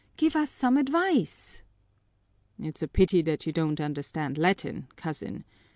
[0.17, 1.61] Give us some advice."
[2.57, 5.45] "It's a pity that you don't understand Latin, cousin.